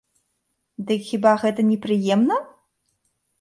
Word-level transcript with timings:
Дык 0.87 1.01
хіба 1.09 1.33
гэта 1.43 1.61
не 1.69 1.77
прыемна? 1.85 2.41